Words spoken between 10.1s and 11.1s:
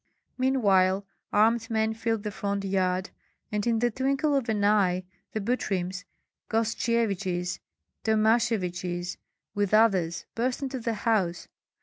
burst into the